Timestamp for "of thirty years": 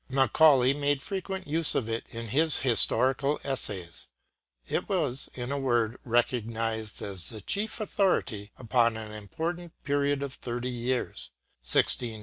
10.23-11.29